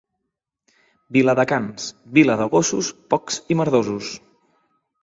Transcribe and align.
Viladecans, 1.17 1.85
vila 2.19 2.39
de 2.41 2.49
gossos, 2.57 2.91
pocs 3.17 3.39
i 3.57 3.61
merdosos. 3.63 4.13